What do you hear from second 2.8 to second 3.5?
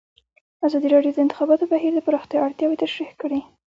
تشریح کړي.